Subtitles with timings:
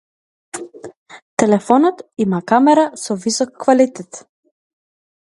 [1.43, 4.23] Телефонот има камера со висок квалитет.